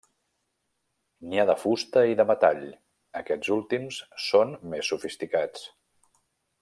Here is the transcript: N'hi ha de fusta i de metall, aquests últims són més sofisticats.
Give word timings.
N'hi 1.25 1.41
ha 1.41 1.45
de 1.49 1.55
fusta 1.63 2.03
i 2.13 2.17
de 2.21 2.25
metall, 2.31 2.65
aquests 3.21 3.53
últims 3.57 4.01
són 4.31 4.57
més 4.73 4.91
sofisticats. 4.95 5.69